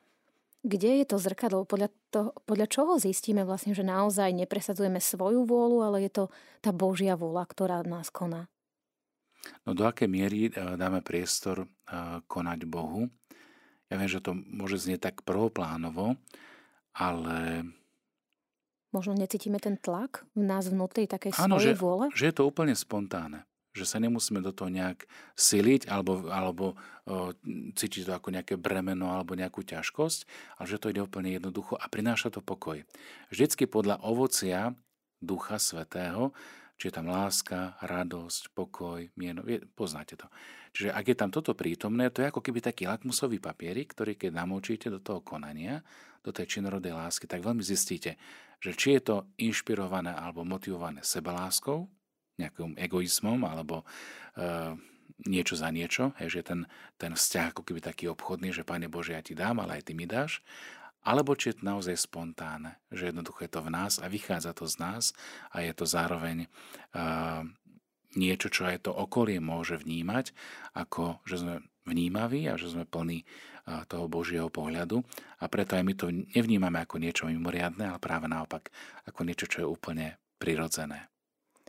kde 0.61 1.01
je 1.01 1.05
to 1.09 1.17
zrkadlo? 1.17 1.65
Podľa, 1.65 1.89
to, 2.13 2.29
podľa 2.45 2.67
čoho 2.69 3.01
zistíme 3.01 3.41
vlastne, 3.41 3.73
že 3.73 3.81
naozaj 3.81 4.37
nepresadzujeme 4.37 5.01
svoju 5.01 5.49
vôľu, 5.49 5.81
ale 5.81 6.05
je 6.05 6.11
to 6.13 6.23
tá 6.61 6.69
Božia 6.69 7.17
vôľa, 7.17 7.49
ktorá 7.49 7.81
nás 7.81 8.13
koná? 8.13 8.45
No 9.65 9.73
do 9.73 9.89
akej 9.89 10.05
miery 10.05 10.49
eh, 10.49 10.77
dáme 10.77 11.01
priestor 11.01 11.65
eh, 11.65 12.21
konať 12.29 12.69
Bohu? 12.69 13.09
Ja 13.89 13.97
viem, 13.97 14.11
že 14.11 14.21
to 14.21 14.35
môže 14.35 14.83
znieť 14.83 15.09
tak 15.09 15.15
prvoplánovo, 15.23 16.19
ale 16.91 17.63
Možno 18.95 19.13
necítime 19.13 19.59
ten 19.59 19.75
tlak 19.75 20.23
v 20.31 20.47
nás 20.47 20.71
vnútri 20.71 21.05
takej 21.05 21.35
Áno, 21.35 21.59
svojej 21.59 21.75
že, 21.75 21.81
vôle? 21.81 22.05
že 22.15 22.31
je 22.31 22.35
to 22.35 22.47
úplne 22.47 22.71
spontánne. 22.71 23.43
Že 23.75 23.85
sa 23.85 23.97
nemusíme 24.01 24.41
do 24.41 24.55
toho 24.55 24.73
nejak 24.73 25.05
siliť 25.37 25.85
alebo, 25.91 26.31
alebo 26.33 26.73
o, 27.05 27.35
cítiť 27.77 28.09
to 28.09 28.11
ako 28.15 28.33
nejaké 28.33 28.55
bremeno 28.57 29.13
alebo 29.13 29.37
nejakú 29.37 29.61
ťažkosť, 29.61 30.25
ale 30.57 30.65
že 30.65 30.79
to 30.81 30.89
ide 30.89 31.03
úplne 31.03 31.29
jednoducho 31.35 31.77
a 31.77 31.85
prináša 31.85 32.33
to 32.33 32.41
pokoj. 32.41 32.81
Vždycky 33.29 33.69
podľa 33.69 34.01
ovocia 34.01 34.73
Ducha 35.21 35.61
Svetého 35.61 36.33
či 36.77 36.89
je 36.89 36.93
tam 36.93 37.09
láska, 37.09 37.75
radosť, 37.81 38.53
pokoj, 38.53 39.09
mieno, 39.17 39.41
poznáte 39.73 40.13
to. 40.13 40.29
Čiže 40.77 40.93
ak 40.93 41.05
je 41.09 41.17
tam 41.17 41.33
toto 41.33 41.57
prítomné, 41.57 42.13
to 42.13 42.21
je 42.21 42.29
ako 42.29 42.41
keby 42.45 42.61
taký 42.61 42.85
lakmusový 42.85 43.41
papierik, 43.41 43.97
ktorý 43.97 44.13
keď 44.13 44.31
namočíte 44.37 44.93
do 44.93 45.01
toho 45.01 45.25
konania, 45.25 45.81
do 46.21 46.29
tej 46.29 46.57
činorodej 46.59 46.93
lásky, 46.93 47.25
tak 47.25 47.41
veľmi 47.41 47.65
zistíte, 47.65 48.13
že 48.61 48.77
či 48.77 48.97
je 48.97 49.01
to 49.01 49.15
inšpirované 49.41 50.13
alebo 50.13 50.45
motivované 50.45 51.01
sebaláskou, 51.01 51.89
nejakým 52.37 52.77
egoizmom 52.77 53.41
alebo 53.41 53.81
e, 53.81 54.77
niečo 55.25 55.57
za 55.57 55.73
niečo, 55.73 56.13
hej, 56.21 56.41
že 56.41 56.41
ten, 56.45 56.69
ten 57.01 57.17
vzťah 57.17 57.57
ako 57.57 57.65
keby 57.65 57.81
taký 57.81 58.05
obchodný, 58.13 58.53
že 58.53 58.61
Pane 58.61 58.85
Bože, 58.85 59.17
ja 59.17 59.21
ti 59.25 59.33
dám, 59.33 59.57
ale 59.65 59.81
aj 59.81 59.89
ty 59.89 59.97
mi 59.97 60.05
dáš, 60.05 60.45
alebo 61.03 61.37
či 61.37 61.53
je 61.53 61.61
to 61.61 61.63
naozaj 61.67 61.95
spontánne, 61.95 62.79
že 62.89 63.09
jednoducho 63.11 63.45
je 63.45 63.51
to 63.51 63.61
v 63.63 63.73
nás 63.73 63.99
a 64.01 64.09
vychádza 64.11 64.51
to 64.57 64.65
z 64.67 64.75
nás 64.81 65.03
a 65.53 65.63
je 65.63 65.71
to 65.71 65.85
zároveň 65.87 66.47
uh, 66.93 67.45
niečo, 68.17 68.47
čo 68.49 68.67
aj 68.67 68.87
to 68.87 68.91
okolie 68.91 69.37
môže 69.37 69.77
vnímať, 69.77 70.33
ako 70.73 71.21
že 71.23 71.43
sme 71.43 71.55
vnímaví 71.87 72.51
a 72.51 72.59
že 72.59 72.71
sme 72.71 72.83
plní 72.83 73.23
uh, 73.23 73.87
toho 73.87 74.11
Božieho 74.11 74.51
pohľadu 74.51 74.99
a 75.39 75.45
preto 75.47 75.79
aj 75.79 75.83
my 75.83 75.93
to 75.95 76.11
nevnímame 76.11 76.83
ako 76.83 76.99
niečo 76.99 77.31
mimoriadne, 77.31 77.87
ale 77.87 77.99
práve 78.03 78.27
naopak 78.27 78.67
ako 79.07 79.19
niečo, 79.23 79.47
čo 79.47 79.63
je 79.63 79.67
úplne 79.67 80.19
prirodzené. 80.37 81.07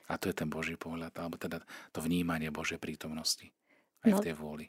A 0.09 0.17
to 0.17 0.33
je 0.33 0.35
ten 0.35 0.49
Boží 0.49 0.75
pohľad, 0.81 1.13
alebo 1.21 1.37
teda 1.37 1.61
to 1.93 2.01
vnímanie 2.01 2.49
Božej 2.49 2.81
prítomnosti 2.81 3.53
aj 4.03 4.11
no, 4.15 4.19
v 4.19 4.25
tej 4.25 4.35
vôli. 4.35 4.67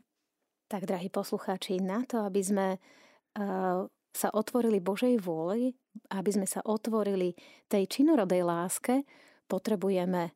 Tak, 0.70 0.86
drahí 0.86 1.08
poslucháči, 1.10 1.80
na 1.80 2.04
to, 2.06 2.22
aby 2.28 2.42
sme 2.44 2.68
uh, 2.76 3.88
sa 4.10 4.34
otvorili 4.34 4.82
Božej 4.82 5.22
vôli, 5.22 5.74
aby 6.10 6.30
sme 6.34 6.48
sa 6.50 6.66
otvorili 6.66 7.38
tej 7.70 7.86
činorodej 7.86 8.42
láske, 8.42 9.06
potrebujeme 9.46 10.34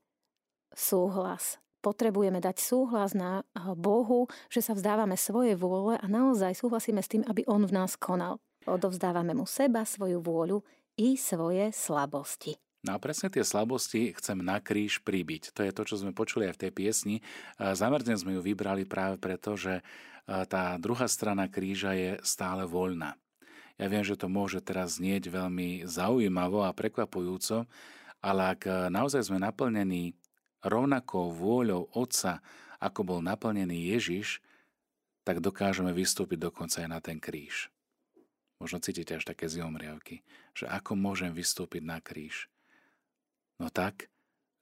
súhlas. 0.73 1.57
Potrebujeme 1.83 2.39
dať 2.39 2.63
súhlas 2.63 3.11
na 3.11 3.43
Bohu, 3.75 4.31
že 4.47 4.63
sa 4.63 4.71
vzdávame 4.71 5.19
svojej 5.19 5.59
vôle 5.59 5.99
a 5.99 6.05
naozaj 6.07 6.55
súhlasíme 6.55 7.03
s 7.03 7.11
tým, 7.11 7.27
aby 7.27 7.43
On 7.43 7.59
v 7.59 7.75
nás 7.75 7.99
konal. 7.99 8.39
Odovzdávame 8.63 9.35
mu 9.35 9.43
seba, 9.43 9.83
svoju 9.83 10.23
vôľu 10.23 10.63
i 10.95 11.19
svoje 11.19 11.75
slabosti. 11.75 12.55
No 12.87 12.95
a 12.95 13.01
presne 13.03 13.27
tie 13.27 13.43
slabosti 13.43 14.15
chcem 14.15 14.39
na 14.39 14.63
kríž 14.63 15.03
pribiť. 15.03 15.55
To 15.55 15.63
je 15.63 15.75
to, 15.75 15.83
čo 15.83 15.99
sme 15.99 16.15
počuli 16.15 16.47
aj 16.47 16.55
v 16.55 16.61
tej 16.67 16.71
piesni. 16.71 17.15
Zamerne 17.59 18.15
sme 18.15 18.35
ju 18.35 18.41
vybrali 18.43 18.87
práve 18.87 19.19
preto, 19.19 19.59
že 19.59 19.83
tá 20.27 20.79
druhá 20.79 21.07
strana 21.11 21.51
kríža 21.51 21.95
je 21.95 22.15
stále 22.23 22.63
voľná. 22.63 23.19
Ja 23.81 23.89
viem, 23.89 24.05
že 24.05 24.13
to 24.13 24.29
môže 24.29 24.61
teraz 24.61 25.01
znieť 25.01 25.33
veľmi 25.33 25.89
zaujímavo 25.89 26.61
a 26.61 26.75
prekvapujúco, 26.75 27.65
ale 28.21 28.41
ak 28.53 28.89
naozaj 28.93 29.27
sme 29.27 29.41
naplnení 29.41 30.13
rovnakou 30.63 31.33
vôľou 31.33 31.91
Otca, 31.91 32.39
ako 32.79 33.01
bol 33.03 33.19
naplnený 33.19 33.91
Ježiš, 33.95 34.39
tak 35.23 35.39
dokážeme 35.39 35.95
vystúpiť 35.95 36.51
dokonca 36.51 36.83
aj 36.83 36.89
na 36.91 36.99
ten 36.99 37.17
kríž. 37.17 37.71
Možno 38.59 38.79
cítite 38.79 39.15
až 39.19 39.27
také 39.27 39.51
zjomriavky, 39.51 40.23
že 40.55 40.67
ako 40.67 40.95
môžem 40.95 41.35
vystúpiť 41.35 41.83
na 41.83 41.99
kríž. 41.99 42.47
No 43.59 43.67
tak, 43.67 44.07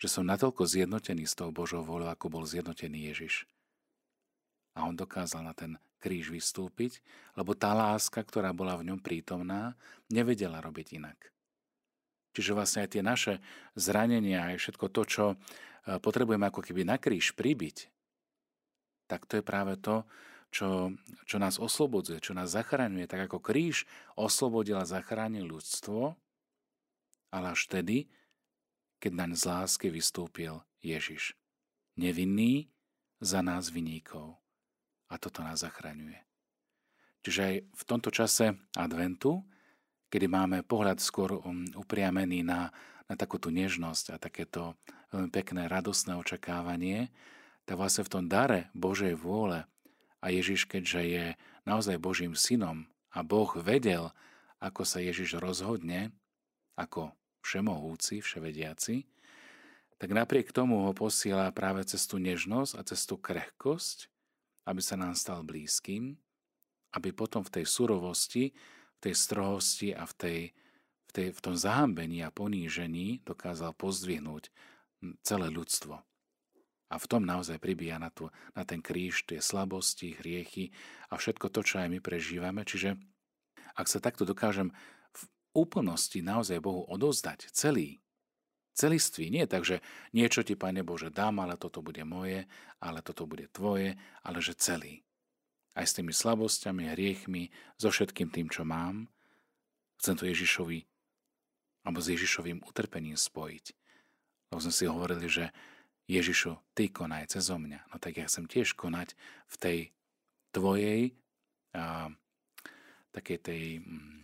že 0.02 0.10
som 0.10 0.26
natoľko 0.26 0.66
zjednotený 0.66 1.30
s 1.30 1.38
tou 1.38 1.54
Božou 1.54 1.86
voľou, 1.86 2.10
ako 2.10 2.34
bol 2.34 2.44
zjednotený 2.46 3.14
Ježiš. 3.14 3.46
A 4.74 4.90
on 4.90 4.98
dokázal 4.98 5.46
na 5.46 5.54
ten 5.54 5.78
kríž 6.02 6.34
vystúpiť, 6.34 6.98
lebo 7.38 7.54
tá 7.54 7.78
láska, 7.78 8.26
ktorá 8.26 8.50
bola 8.52 8.74
v 8.82 8.90
ňom 8.90 9.00
prítomná, 9.00 9.78
nevedela 10.10 10.58
robiť 10.58 10.98
inak. 10.98 11.30
Čiže 12.34 12.58
vlastne 12.58 12.84
aj 12.84 12.90
tie 12.90 13.04
naše 13.06 13.34
zranenia, 13.78 14.50
aj 14.50 14.58
všetko 14.58 14.86
to, 14.90 15.02
čo 15.06 15.26
e, 15.30 15.36
potrebujeme 16.02 16.50
ako 16.50 16.66
keby 16.66 16.82
na 16.88 16.98
kríž 16.98 17.38
pribiť, 17.38 17.92
tak 19.06 19.30
to 19.30 19.40
je 19.40 19.44
práve 19.46 19.78
to, 19.78 20.08
čo, 20.52 20.96
čo 21.28 21.38
nás 21.40 21.60
oslobodzuje, 21.60 22.24
čo 22.24 22.32
nás 22.32 22.52
zachraňuje. 22.56 23.08
Tak 23.08 23.32
ako 23.32 23.44
kríž 23.44 23.84
oslobodil 24.16 24.80
a 24.80 24.88
zachránil 24.88 25.48
ľudstvo, 25.48 26.16
ale 27.32 27.46
až 27.52 27.68
vtedy, 27.68 28.08
keď 29.04 29.12
naň 29.16 29.32
z 29.36 29.44
lásky 29.48 29.88
vystúpil 29.92 30.64
Ježiš. 30.80 31.36
Nevinný 32.00 32.72
za 33.20 33.44
nás 33.44 33.68
vyníkov 33.72 34.41
a 35.12 35.20
toto 35.20 35.44
nás 35.44 35.60
zachraňuje. 35.62 36.18
Čiže 37.22 37.42
aj 37.44 37.56
v 37.70 37.84
tomto 37.86 38.10
čase 38.10 38.58
adventu, 38.74 39.44
kedy 40.10 40.26
máme 40.26 40.66
pohľad 40.66 40.98
skôr 41.04 41.38
um, 41.38 41.68
upriamený 41.78 42.42
na, 42.42 42.74
na 43.06 43.16
takúto 43.20 43.54
nežnosť 43.54 44.16
a 44.16 44.18
takéto 44.18 44.80
veľmi 45.14 45.30
pekné, 45.30 45.68
radostné 45.68 46.18
očakávanie, 46.18 47.12
tak 47.68 47.78
vlastne 47.78 48.08
v 48.08 48.14
tom 48.18 48.26
dare 48.26 48.72
Božej 48.74 49.14
vôle 49.20 49.68
a 50.24 50.26
Ježiš, 50.32 50.66
keďže 50.66 51.02
je 51.04 51.26
naozaj 51.68 52.02
Božím 52.02 52.34
synom 52.34 52.90
a 53.14 53.22
Boh 53.22 53.52
vedel, 53.60 54.10
ako 54.58 54.82
sa 54.88 55.04
Ježiš 55.04 55.38
rozhodne, 55.38 56.16
ako 56.74 57.14
všemohúci, 57.46 58.22
vševediaci, 58.22 59.06
tak 60.02 60.10
napriek 60.18 60.50
tomu 60.50 60.90
ho 60.90 60.94
posiela 60.98 61.54
práve 61.54 61.86
cez 61.86 62.10
tú 62.10 62.18
nežnosť 62.18 62.74
a 62.74 62.82
cez 62.82 63.06
tú 63.06 63.22
krehkosť, 63.22 64.10
aby 64.66 64.82
sa 64.82 64.96
nám 65.00 65.18
stal 65.18 65.42
blízkym, 65.42 66.18
aby 66.94 67.10
potom 67.16 67.42
v 67.42 67.62
tej 67.62 67.66
surovosti, 67.66 68.52
v 68.98 69.00
tej 69.00 69.14
strohosti 69.16 69.90
a 69.96 70.04
v, 70.06 70.14
tej, 70.14 70.40
v, 71.08 71.12
tej, 71.12 71.28
v 71.34 71.40
tom 71.40 71.56
zahambení 71.56 72.22
a 72.22 72.34
ponížení 72.34 73.24
dokázal 73.24 73.74
pozdvihnúť 73.74 74.52
celé 75.26 75.48
ľudstvo. 75.50 75.98
A 76.92 76.96
v 77.00 77.06
tom 77.08 77.24
naozaj 77.24 77.56
pribíja 77.64 77.96
na, 77.96 78.12
tu, 78.12 78.28
na 78.52 78.68
ten 78.68 78.84
kríž 78.84 79.24
tie 79.24 79.40
slabosti, 79.40 80.20
hriechy 80.20 80.76
a 81.08 81.16
všetko 81.16 81.48
to, 81.48 81.64
čo 81.64 81.80
aj 81.80 81.88
my 81.88 82.00
prežívame. 82.04 82.68
Čiže 82.68 83.00
ak 83.80 83.88
sa 83.88 84.04
takto 84.04 84.28
dokážem 84.28 84.76
v 85.16 85.22
úplnosti 85.56 86.20
naozaj 86.20 86.60
Bohu 86.60 86.84
odozdať 86.92 87.48
celý, 87.56 88.04
Celistvý 88.72 89.28
nie 89.28 89.44
tak, 89.48 89.68
že 89.68 89.84
niečo 90.16 90.48
ti, 90.48 90.56
Pane 90.56 90.82
Bože, 90.82 91.12
dám, 91.12 91.44
ale 91.44 91.60
toto 91.60 91.84
bude 91.84 92.02
moje, 92.08 92.48
ale 92.80 93.04
toto 93.04 93.28
bude 93.28 93.52
tvoje, 93.52 94.00
ale 94.24 94.38
že 94.40 94.56
celý. 94.56 95.04
Aj 95.76 95.84
s 95.84 95.96
tými 95.96 96.16
slabosťami, 96.16 96.92
hriechmi, 96.92 97.52
so 97.76 97.92
všetkým 97.92 98.32
tým, 98.32 98.48
čo 98.48 98.64
mám, 98.64 99.12
chcem 100.00 100.16
to 100.16 100.28
Ježišovi 100.28 100.88
alebo 101.82 101.98
s 101.98 102.14
Ježišovým 102.14 102.62
utrpením 102.62 103.18
spojiť. 103.18 103.66
Lebo 104.54 104.60
sme 104.62 104.74
si 104.74 104.86
hovorili, 104.86 105.26
že 105.26 105.50
Ježišu, 106.06 106.76
ty 106.76 106.92
konaj 106.92 107.32
cez 107.34 107.48
mňa. 107.50 107.90
No 107.90 107.96
tak 107.98 108.20
ja 108.20 108.28
chcem 108.28 108.46
tiež 108.46 108.76
konať 108.78 109.16
v 109.50 109.56
tej 109.58 109.80
tvojej 110.52 111.02
a, 111.72 112.12
takej 113.16 113.38
tej, 113.40 113.64
mm, 113.80 114.22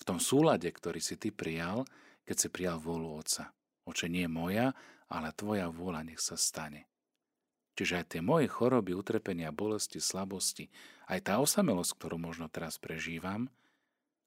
v 0.00 0.02
tom 0.02 0.18
súlade, 0.18 0.66
ktorý 0.66 0.98
si 0.98 1.20
ty 1.20 1.28
prijal, 1.30 1.84
keď 2.24 2.36
si 2.36 2.48
prijal 2.48 2.80
vôľu 2.80 3.20
Otca. 3.20 3.52
Oče, 3.86 4.10
nie 4.10 4.26
moja, 4.26 4.74
ale 5.06 5.30
tvoja 5.30 5.70
vôľa 5.70 6.02
nech 6.02 6.18
sa 6.18 6.34
stane. 6.34 6.90
Čiže 7.76 7.94
aj 8.02 8.06
tie 8.16 8.22
moje 8.24 8.48
choroby, 8.48 8.96
utrpenia, 8.96 9.52
bolesti, 9.52 10.00
slabosti, 10.00 10.72
aj 11.12 11.28
tá 11.28 11.38
osamelosť, 11.38 11.92
ktorú 11.94 12.16
možno 12.16 12.48
teraz 12.48 12.80
prežívam, 12.80 13.52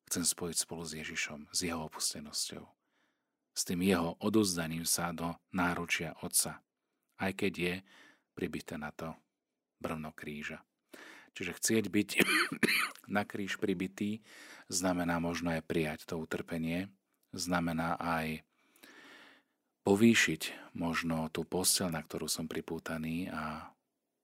chcem 0.08 0.22
spojiť 0.24 0.58
spolu 0.58 0.84
s 0.86 0.94
Ježišom, 0.96 1.40
s 1.50 1.60
jeho 1.66 1.82
opustenosťou. 1.90 2.66
S 3.58 3.62
tým 3.66 3.82
jeho 3.84 4.16
odozdaním 4.22 4.86
sa 4.86 5.12
do 5.12 5.36
náručia 5.50 6.16
Otca, 6.22 6.62
aj 7.20 7.32
keď 7.36 7.54
je 7.58 7.76
pribité 8.38 8.78
na 8.78 8.94
to 8.94 9.18
brvno 9.82 10.14
kríža. 10.14 10.64
Čiže 11.34 11.58
chcieť 11.58 11.86
byť 11.90 12.10
na 13.16 13.26
kríž 13.26 13.58
pribitý 13.58 14.22
znamená 14.70 15.18
možno 15.18 15.52
aj 15.52 15.66
prijať 15.66 16.06
to 16.06 16.22
utrpenie, 16.22 16.88
znamená 17.34 17.98
aj 17.98 18.46
povýšiť 19.90 20.70
možno 20.78 21.34
tú 21.34 21.42
postel, 21.42 21.90
na 21.90 22.06
ktorú 22.06 22.30
som 22.30 22.46
pripútaný 22.46 23.26
a 23.34 23.74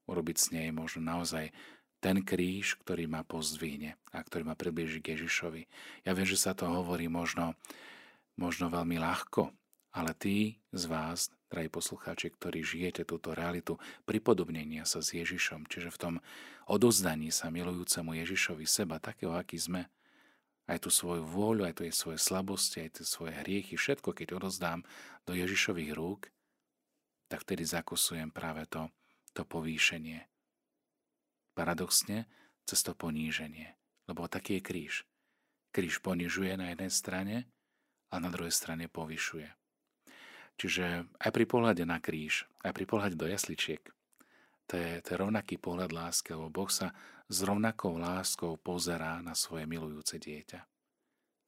urobiť 0.06 0.38
s 0.38 0.48
nej 0.54 0.70
možno 0.70 1.02
naozaj 1.02 1.50
ten 1.98 2.22
kríž, 2.22 2.78
ktorý 2.86 3.10
ma 3.10 3.26
pozdvihne 3.26 3.98
a 4.14 4.22
ktorý 4.22 4.46
ma 4.46 4.54
približí 4.54 5.02
k 5.02 5.18
Ježišovi. 5.18 5.66
Ja 6.06 6.14
viem, 6.14 6.30
že 6.30 6.38
sa 6.38 6.54
to 6.54 6.70
hovorí 6.70 7.10
možno, 7.10 7.58
možno 8.38 8.70
veľmi 8.70 9.02
ľahko, 9.02 9.50
ale 9.90 10.14
tí 10.14 10.62
z 10.70 10.86
vás, 10.86 11.34
drahí 11.50 11.74
poslucháči, 11.74 12.30
ktorí 12.30 12.62
žijete 12.62 13.02
túto 13.02 13.34
realitu 13.34 13.82
pripodobnenia 14.06 14.86
sa 14.86 15.02
s 15.02 15.18
Ježišom, 15.18 15.66
čiže 15.66 15.90
v 15.90 15.98
tom 15.98 16.14
odozdaní 16.70 17.34
sa 17.34 17.50
milujúcemu 17.50 18.14
Ježišovi 18.22 18.70
seba, 18.70 19.02
takého, 19.02 19.34
aký 19.34 19.58
sme, 19.58 19.90
aj 20.66 20.78
tú 20.82 20.90
svoju 20.90 21.26
vôľu, 21.26 21.70
aj 21.70 21.82
tie 21.82 21.94
svoje 21.94 22.18
slabosti, 22.18 22.82
aj 22.82 23.02
tie 23.02 23.06
svoje 23.06 23.38
hriechy, 23.38 23.78
všetko, 23.78 24.18
keď 24.18 24.38
odozdám 24.38 24.82
do 25.26 25.38
Ježišových 25.38 25.92
rúk, 25.94 26.34
tak 27.30 27.46
vtedy 27.46 27.66
zakusujem 27.66 28.34
práve 28.34 28.66
to, 28.70 28.90
to 29.34 29.46
povýšenie. 29.46 30.26
Paradoxne, 31.54 32.26
cez 32.66 32.82
to 32.82 32.98
poníženie. 32.98 33.78
Lebo 34.06 34.30
taký 34.30 34.60
je 34.60 34.66
kríž. 34.66 34.94
Kríž 35.74 36.02
ponižuje 36.02 36.58
na 36.58 36.74
jednej 36.74 36.92
strane 36.94 37.36
a 38.10 38.22
na 38.22 38.30
druhej 38.30 38.54
strane 38.54 38.90
povyšuje. 38.90 39.50
Čiže 40.56 41.10
aj 41.20 41.32
pri 41.36 41.46
pohľade 41.46 41.84
na 41.84 42.00
kríž, 42.00 42.48
aj 42.64 42.72
pri 42.72 42.86
pohľade 42.88 43.16
do 43.20 43.28
jasličiek, 43.28 43.82
to 44.66 44.78
je, 44.78 45.02
to 45.02 45.08
je 45.14 45.22
rovnaký 45.22 45.62
pohľad 45.62 45.94
lásky, 45.94 46.34
lebo 46.34 46.50
Boh 46.50 46.70
sa 46.70 46.94
s 47.30 47.42
rovnakou 47.42 47.98
láskou 47.98 48.58
pozerá 48.58 49.22
na 49.22 49.38
svoje 49.38 49.66
milujúce 49.70 50.18
dieťa. 50.18 50.62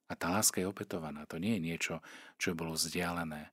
A 0.08 0.12
tá 0.16 0.32
láska 0.32 0.62
je 0.62 0.66
opetovaná. 0.66 1.28
To 1.28 1.36
nie 1.36 1.58
je 1.58 1.64
niečo, 1.66 1.94
čo 2.40 2.56
bolo 2.56 2.74
vzdialené. 2.74 3.52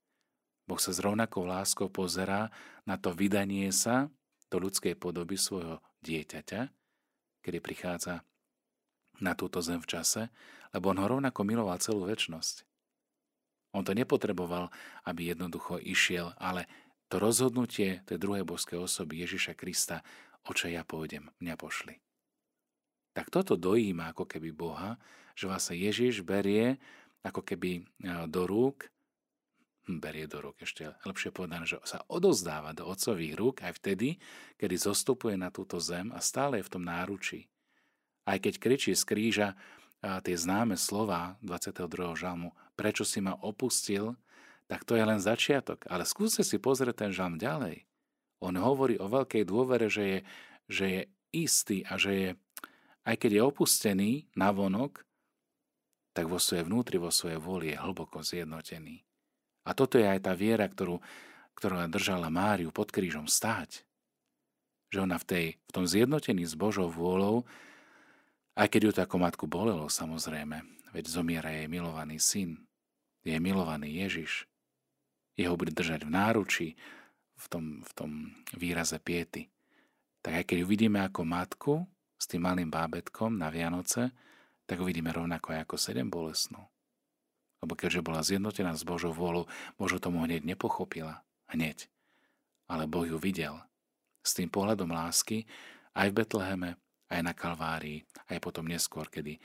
Boh 0.65 0.81
sa 0.81 0.89
s 0.89 1.03
rovnakou 1.03 1.45
láskou 1.45 1.91
pozerá 1.91 2.49
na 2.89 2.97
to 2.97 3.13
vydanie 3.13 3.69
sa 3.69 4.09
do 4.49 4.57
ľudskej 4.57 4.97
podoby 4.97 5.37
svojho 5.37 5.81
dieťaťa, 6.01 6.61
kedy 7.45 7.57
prichádza 7.61 8.25
na 9.21 9.37
túto 9.37 9.61
zem 9.61 9.77
v 9.77 9.89
čase, 9.89 10.21
lebo 10.73 10.89
on 10.89 10.99
ho 11.01 11.07
rovnako 11.17 11.41
miloval 11.45 11.77
celú 11.77 12.09
väčnosť. 12.09 12.65
On 13.75 13.83
to 13.83 13.91
nepotreboval, 13.91 14.71
aby 15.03 15.35
jednoducho 15.35 15.75
išiel, 15.83 16.31
ale 16.39 16.65
to 17.09 17.21
rozhodnutie 17.21 18.01
tej 18.09 18.17
druhej 18.17 18.43
božskej 18.45 18.81
osoby 18.81 19.21
Ježiša 19.21 19.53
Krista, 19.53 20.01
oče 20.45 20.73
ja 20.73 20.81
pôjdem, 20.85 21.29
mňa 21.41 21.55
pošli. 21.57 22.01
Tak 23.15 23.31
toto 23.31 23.55
dojíma 23.55 24.11
ako 24.11 24.27
keby 24.27 24.51
Boha, 24.51 24.99
že 25.37 25.47
vlastne 25.47 25.79
Ježiš 25.79 26.25
berie 26.25 26.77
ako 27.23 27.41
keby 27.41 27.71
e, 27.79 27.83
do 28.27 28.45
rúk, 28.45 28.91
hm, 29.87 29.97
berie 30.03 30.27
do 30.27 30.43
rúk, 30.43 30.59
ešte 30.61 30.93
lepšie 31.07 31.31
povedané, 31.31 31.65
že 31.65 31.79
sa 31.87 32.03
odozdáva 32.11 32.75
do 32.75 32.85
otcových 32.85 33.33
rúk 33.33 33.55
aj 33.63 33.81
vtedy, 33.81 34.19
kedy 34.59 34.75
zostupuje 34.75 35.39
na 35.39 35.49
túto 35.49 35.79
zem 35.79 36.11
a 36.11 36.19
stále 36.19 36.59
je 36.59 36.67
v 36.67 36.73
tom 36.75 36.83
náručí. 36.83 37.47
Aj 38.25 38.37
keď 38.41 38.57
kričí 38.57 38.91
z 38.97 39.03
kríža 39.05 39.49
tie 40.01 40.35
známe 40.37 40.77
slova 40.77 41.37
22. 41.41 42.13
žalmu, 42.17 42.53
prečo 42.77 43.05
si 43.05 43.21
ma 43.21 43.37
opustil, 43.37 44.17
tak 44.65 44.83
to 44.83 44.97
je 44.97 45.03
len 45.05 45.21
začiatok. 45.21 45.85
Ale 45.85 46.07
skúste 46.07 46.41
si 46.41 46.57
pozrieť 46.57 47.07
ten 47.07 47.11
žalm 47.13 47.37
ďalej. 47.37 47.85
On 48.41 48.53
hovorí 48.53 48.97
o 48.99 49.09
veľkej 49.09 49.43
dôvere, 49.45 49.87
že 49.87 50.03
je, 50.03 50.19
že 50.67 50.85
je 50.85 51.01
istý 51.33 51.85
a 51.85 51.95
že 51.95 52.11
je, 52.13 52.29
aj 53.05 53.15
keď 53.21 53.31
je 53.37 53.41
opustený 53.41 54.11
na 54.33 54.49
vonok, 54.49 55.05
tak 56.15 56.31
vo 56.31 56.39
svojej 56.39 56.63
vnútri, 56.63 56.95
vo 56.95 57.11
svojej 57.11 57.37
vôli 57.37 57.75
je 57.75 57.81
hlboko 57.81 58.23
zjednotený. 58.23 59.03
A 59.67 59.75
toto 59.75 59.99
je 59.99 60.07
aj 60.07 60.29
tá 60.29 60.33
viera, 60.37 60.65
ktorú, 60.69 61.01
ktorú 61.57 61.89
držala 61.91 62.31
Máriu 62.31 62.71
pod 62.71 62.93
krížom 62.93 63.27
stáť. 63.27 63.83
Že 64.93 65.09
ona 65.09 65.17
v, 65.19 65.25
tej, 65.27 65.45
v 65.59 65.71
tom 65.73 65.85
zjednotení 65.89 66.45
s 66.47 66.55
Božou 66.55 66.87
vôľou 66.87 67.43
aj 68.55 68.71
keď 68.71 68.81
ju 68.87 68.91
to 68.95 69.01
ako 69.03 69.17
matku 69.19 69.45
bolelo, 69.51 69.91
samozrejme, 69.91 70.63
veď 70.95 71.05
zomiera 71.11 71.51
jej 71.51 71.67
milovaný 71.67 72.23
syn, 72.23 72.63
jej 73.27 73.35
milovaný 73.43 73.99
Ježiš. 73.99 74.47
Jeho 75.35 75.59
bude 75.59 75.75
držať 75.75 76.07
v 76.07 76.11
náruči, 76.15 76.67
v 77.35 77.45
tom, 77.51 77.65
v 77.83 77.91
tom 77.91 78.11
výraze 78.55 78.95
piety. 79.03 79.51
Tak 80.23 80.41
aj 80.41 80.43
keď 80.47 80.57
ju 80.63 80.67
vidíme 80.67 80.99
ako 81.03 81.21
matku 81.27 81.73
s 82.15 82.25
tým 82.25 82.47
malým 82.47 82.71
bábetkom 82.71 83.35
na 83.35 83.51
Vianoce, 83.51 84.15
tak 84.65 84.81
ju 84.81 84.87
vidíme 84.87 85.13
rovnako 85.13 85.53
aj 85.53 85.59
ako 85.67 85.75
sedem 85.77 86.07
bolesnú. 86.09 86.63
Lebo 87.61 87.77
keďže 87.77 88.01
bola 88.01 88.25
zjednotená 88.25 88.73
s 88.73 88.87
Božou 88.87 89.13
vôľou, 89.13 89.45
Božo 89.77 90.01
tomu 90.01 90.23
hneď 90.25 90.41
nepochopila. 90.47 91.21
Hneď. 91.51 91.91
Ale 92.65 92.89
Boh 92.89 93.05
ju 93.05 93.21
videl. 93.21 93.61
S 94.25 94.33
tým 94.33 94.49
pohľadom 94.49 94.89
lásky 94.89 95.45
aj 95.93 96.09
v 96.09 96.17
Betleheme, 96.17 96.69
aj 97.11 97.21
na 97.21 97.33
Kalvárii, 97.37 98.01
aj 98.25 98.41
potom 98.41 98.65
neskôr, 98.65 99.05
kedy 99.05 99.37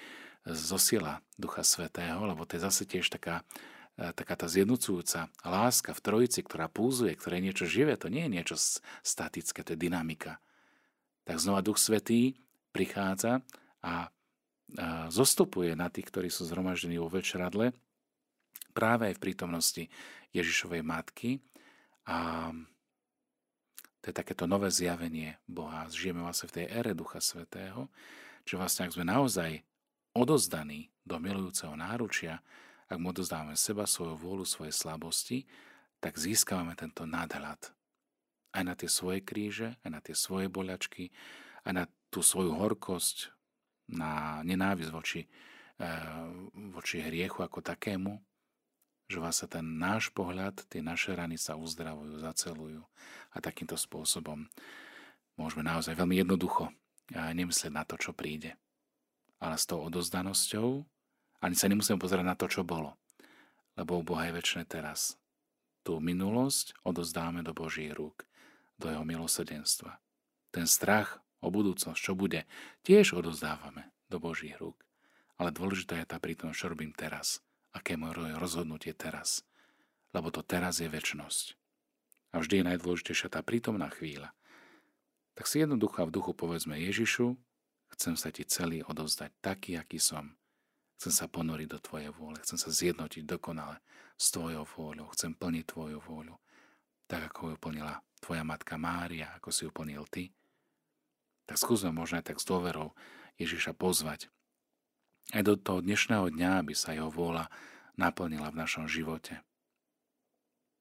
zosila 0.48 1.20
Ducha 1.36 1.60
Svetého, 1.60 2.24
lebo 2.24 2.48
to 2.48 2.56
je 2.56 2.64
zase 2.64 2.88
tiež 2.88 3.12
taká, 3.12 3.44
taká 3.96 4.34
tá 4.36 4.46
zjednocujúca 4.48 5.28
láska 5.44 5.92
v 5.92 6.00
trojici, 6.04 6.40
ktorá 6.44 6.68
púzuje, 6.68 7.12
ktoré 7.16 7.38
je 7.40 7.46
niečo 7.46 7.66
živé, 7.68 7.94
to 7.96 8.08
nie 8.08 8.26
je 8.28 8.34
niečo 8.34 8.56
statické, 9.04 9.60
to 9.62 9.76
je 9.76 9.78
dynamika. 9.78 10.40
Tak 11.28 11.36
znova 11.36 11.60
Duch 11.60 11.76
Svetý 11.76 12.40
prichádza 12.72 13.44
a 13.84 14.08
zostupuje 15.10 15.74
na 15.74 15.90
tých, 15.90 16.08
ktorí 16.08 16.28
sú 16.30 16.46
zhromaždení 16.46 16.96
vo 17.02 17.10
večeradle, 17.10 17.74
práve 18.70 19.10
aj 19.10 19.18
v 19.18 19.24
prítomnosti 19.28 19.84
Ježišovej 20.30 20.82
matky 20.86 21.42
a 22.06 22.50
to 24.00 24.04
je 24.08 24.14
takéto 24.16 24.48
nové 24.48 24.72
zjavenie 24.72 25.36
Boha. 25.44 25.84
Žijeme 25.90 26.24
vlastne 26.24 26.48
v 26.48 26.56
tej 26.62 26.66
ére 26.72 26.96
Ducha 26.96 27.20
Svetého, 27.20 27.92
že 28.48 28.56
vlastne 28.56 28.88
ak 28.88 28.96
sme 28.96 29.04
naozaj 29.04 29.60
odozdaní 30.16 30.88
do 31.04 31.20
milujúceho 31.20 31.76
náručia, 31.76 32.40
ak 32.90 32.98
mu 32.98 33.14
odozdávame 33.14 33.54
seba, 33.54 33.86
svoju 33.86 34.18
vôľu, 34.18 34.42
svoje 34.42 34.74
slabosti, 34.74 35.46
tak 36.02 36.18
získavame 36.18 36.74
tento 36.74 37.06
nadhľad. 37.06 37.70
Aj 38.50 38.62
na 38.66 38.74
tie 38.74 38.90
svoje 38.90 39.22
kríže, 39.22 39.78
aj 39.86 39.90
na 39.94 40.00
tie 40.02 40.18
svoje 40.18 40.50
boľačky, 40.50 41.14
aj 41.62 41.72
na 41.72 41.84
tú 42.10 42.26
svoju 42.26 42.58
horkosť, 42.58 43.30
na 43.86 44.42
nenávisť 44.42 44.90
voči, 44.90 45.22
eh, 45.78 46.26
voči 46.74 46.98
hriechu 46.98 47.46
ako 47.46 47.62
takému, 47.62 48.18
že 49.10 49.22
vlastne 49.22 49.46
ten 49.46 49.66
náš 49.78 50.10
pohľad, 50.10 50.66
tie 50.66 50.82
naše 50.82 51.14
rany 51.14 51.38
sa 51.38 51.54
uzdravujú, 51.54 52.22
zacelujú 52.22 52.82
a 53.34 53.36
takýmto 53.38 53.78
spôsobom 53.78 54.46
môžeme 55.34 55.66
naozaj 55.66 55.94
veľmi 55.98 56.22
jednoducho 56.22 56.70
nemyslieť 57.10 57.72
na 57.74 57.82
to, 57.82 57.98
čo 57.98 58.14
príde. 58.14 58.54
Ale 59.42 59.58
s 59.58 59.66
tou 59.66 59.82
odozdanosťou 59.82 60.86
ani 61.40 61.56
sa 61.56 61.68
nemusíme 61.68 62.00
pozerať 62.00 62.24
na 62.24 62.36
to, 62.36 62.46
čo 62.48 62.62
bolo. 62.64 62.96
Lebo 63.76 64.00
u 64.00 64.04
Boha 64.04 64.28
je 64.28 64.36
väčšie 64.36 64.68
teraz. 64.68 65.16
Tú 65.80 65.96
minulosť 66.00 66.76
odozdáme 66.84 67.40
do 67.40 67.56
Božích 67.56 67.96
rúk, 67.96 68.28
do 68.76 68.92
Jeho 68.92 69.04
milosrdenstva. 69.04 69.96
Ten 70.52 70.68
strach 70.68 71.24
o 71.40 71.48
budúcnosť, 71.48 71.96
čo 71.96 72.12
bude, 72.12 72.44
tiež 72.84 73.16
odozdávame 73.16 73.88
do 74.12 74.20
Božích 74.20 74.60
rúk. 74.60 74.76
Ale 75.40 75.56
dôležitá 75.56 75.96
je 75.96 76.06
tá 76.06 76.20
prítomnosť, 76.20 76.60
čo 76.60 76.68
robím 76.68 76.92
teraz– 76.92 77.40
aké 77.72 77.94
je 77.94 78.02
moje 78.02 78.14
rozhodnutie 78.38 78.92
teraz. 78.94 79.46
Lebo 80.10 80.34
to 80.34 80.42
teraz 80.42 80.82
je 80.82 80.90
väčnosť. 80.90 81.54
A 82.34 82.42
vždy 82.42 82.62
je 82.62 82.68
najdôležitejšia 82.74 83.30
tá 83.30 83.40
prítomná 83.42 83.90
chvíľa. 83.90 84.34
Tak 85.34 85.46
si 85.46 85.62
jednoducho 85.62 86.06
v 86.06 86.14
duchu 86.14 86.32
povedzme 86.34 86.78
Ježišu, 86.78 87.38
chcem 87.94 88.14
sa 88.18 88.34
ti 88.34 88.46
celý 88.46 88.82
odovzdať 88.86 89.30
taký, 89.42 89.78
aký 89.78 89.98
som. 90.02 90.34
Chcem 91.00 91.16
sa 91.16 91.32
ponoriť 91.32 91.68
do 91.72 91.80
tvojej 91.80 92.12
vôle, 92.12 92.36
chcem 92.44 92.60
sa 92.60 92.68
zjednotiť 92.68 93.24
dokonale 93.24 93.80
s 94.20 94.28
tvojou 94.36 94.68
vôľou, 94.68 95.08
chcem 95.16 95.32
plniť 95.32 95.64
tvoju 95.64 95.96
vôľu, 95.96 96.36
tak 97.08 97.32
ako 97.32 97.50
ju 97.50 97.56
plnila 97.56 98.04
tvoja 98.20 98.44
matka 98.44 98.76
Mária, 98.76 99.32
ako 99.40 99.48
si 99.48 99.64
ju 99.64 99.72
plnil 99.72 100.04
ty. 100.12 100.28
Tak 101.48 101.56
skúsme 101.56 101.88
možno 101.88 102.20
aj 102.20 102.28
tak 102.28 102.36
s 102.36 102.44
dôverou 102.44 102.92
Ježiša 103.40 103.72
pozvať, 103.72 104.28
aj 105.32 105.40
do 105.40 105.54
toho 105.56 105.80
dnešného 105.80 106.28
dňa, 106.36 106.60
aby 106.60 106.76
sa 106.76 106.92
jeho 106.92 107.08
vôľa 107.08 107.48
naplnila 107.96 108.52
v 108.52 108.60
našom 108.60 108.84
živote. 108.84 109.40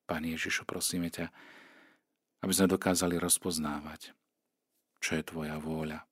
Pane 0.03 0.35
Ježišu, 0.35 0.67
prosíme 0.67 1.07
ťa, 1.07 1.31
aby 2.43 2.51
sme 2.51 2.67
dokázali 2.67 3.15
rozpoznávať, 3.15 4.11
čo 4.99 5.15
je 5.15 5.23
Tvoja 5.23 5.55
vôľa. 5.61 6.03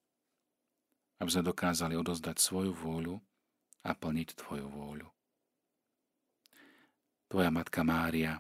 Aby 1.18 1.30
sme 1.34 1.44
dokázali 1.50 1.98
odozdať 1.98 2.38
svoju 2.38 2.72
vôľu 2.72 3.20
a 3.84 3.92
plniť 3.94 4.30
Tvoju 4.38 4.68
vôľu. 4.70 5.10
Tvoja 7.28 7.52
matka 7.52 7.84
Mária 7.84 8.40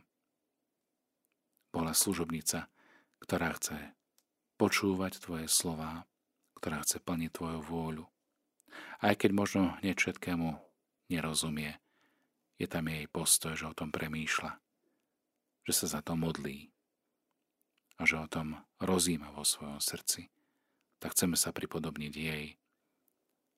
bola 1.69 1.91
služobnica, 1.91 2.71
ktorá 3.19 3.51
chce 3.59 3.97
počúvať 4.55 5.19
Tvoje 5.19 5.45
slova, 5.51 6.07
ktorá 6.55 6.81
chce 6.81 7.03
plniť 7.03 7.31
Tvoju 7.35 7.59
vôľu 7.61 8.07
aj 9.01 9.13
keď 9.17 9.31
možno 9.33 9.61
hneď 9.81 9.97
všetkému 9.97 10.57
nerozumie, 11.13 11.77
je 12.57 12.67
tam 12.67 12.89
jej 12.89 13.05
postoj, 13.09 13.53
že 13.53 13.69
o 13.69 13.77
tom 13.77 13.93
premýšľa, 13.93 14.57
že 15.69 15.73
sa 15.73 15.85
za 15.97 15.99
to 16.01 16.17
modlí 16.17 16.73
a 17.97 18.05
že 18.05 18.17
o 18.17 18.27
tom 18.29 18.57
rozíma 18.81 19.33
vo 19.33 19.45
svojom 19.45 19.77
srdci. 19.77 20.33
Tak 20.97 21.13
chceme 21.13 21.37
sa 21.37 21.53
pripodobniť 21.53 22.13
jej 22.13 22.57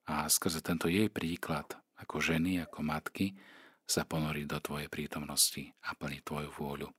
a 0.09 0.25
skrze 0.25 0.65
tento 0.65 0.89
jej 0.89 1.05
príklad 1.13 1.69
ako 2.01 2.17
ženy, 2.17 2.65
ako 2.65 2.81
matky 2.81 3.37
sa 3.85 4.09
ponoriť 4.09 4.45
do 4.49 4.57
Tvojej 4.57 4.89
prítomnosti 4.89 5.69
a 5.85 5.93
plniť 5.93 6.21
Tvoju 6.25 6.49
vôľu 6.49 6.89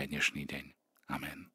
aj 0.00 0.04
dnešný 0.08 0.48
deň. 0.48 0.64
Amen. 1.12 1.53